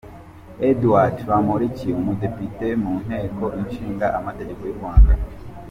Edouard 0.69 1.17
Bamporiki 1.29 1.87
umudepite 1.99 2.67
mu 2.83 2.93
Nteko 3.05 3.43
ishinga 3.63 4.07
amategeko 4.19 4.61
y’u 4.67 4.77
Rwanda. 4.79 5.11